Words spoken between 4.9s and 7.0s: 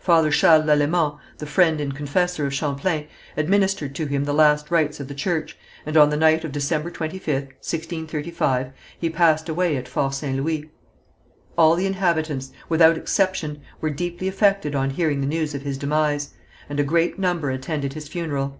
of the church, and on the night of December